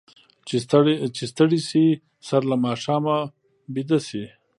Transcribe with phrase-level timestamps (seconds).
[1.15, 1.85] چې ستړي شي،
[2.27, 3.17] سر له ماښامه
[3.79, 4.25] اوده شي.